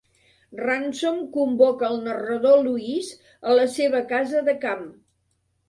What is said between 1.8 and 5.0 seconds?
el narrador-Luis a la seva casa de camp.